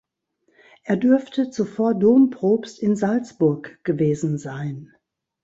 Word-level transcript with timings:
Er 0.81 0.97
dürfte 0.97 1.51
zuvor 1.51 1.93
Dompropst 1.93 2.79
in 2.79 2.95
Salzburg 2.95 3.77
gewesen 3.83 4.39
sein. 4.39 4.91